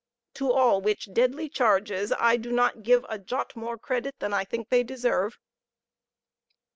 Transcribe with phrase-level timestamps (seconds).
[0.33, 4.43] To all which deadly charges I do not give a jot more credit than I
[4.43, 5.37] think they deserve.